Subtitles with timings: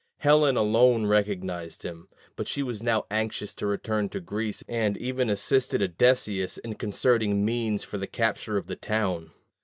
[0.17, 5.29] Helen alone recognized him; but she was now anxious to return to Greece, and even
[5.29, 9.29] assisted Odysseus in concerting means for the capture of the town.